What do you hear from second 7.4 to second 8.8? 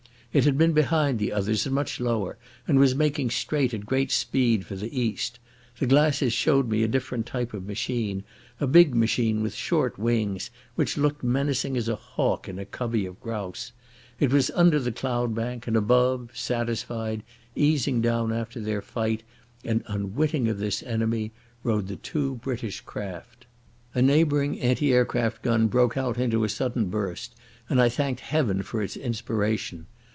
of machine—a